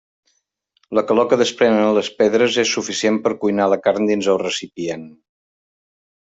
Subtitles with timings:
[0.99, 5.05] La calor que desprenen les pedres és suficient per cuinar la carn dins el recipient.